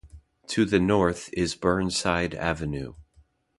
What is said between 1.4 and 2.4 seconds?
Burnside